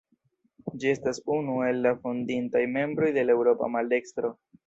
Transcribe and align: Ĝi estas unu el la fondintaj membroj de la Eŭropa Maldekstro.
Ĝi 0.83 0.87
estas 0.93 1.19
unu 1.33 1.57
el 1.65 1.77
la 1.85 1.91
fondintaj 2.05 2.63
membroj 2.79 3.13
de 3.19 3.27
la 3.31 3.37
Eŭropa 3.41 3.73
Maldekstro. 3.77 4.35